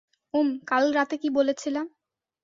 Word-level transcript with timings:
উম, 0.33 0.49
কাল 0.67 0.83
রাতে 0.93 1.15
কি 1.17 1.29
বলেছিলাম? 1.29 1.85